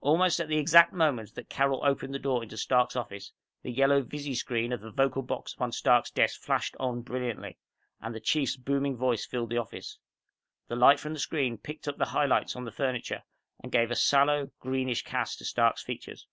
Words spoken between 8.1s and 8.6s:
the Chief's